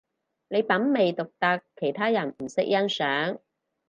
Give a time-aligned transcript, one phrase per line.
[0.47, 3.39] 你品味獨特，其他人唔識欣賞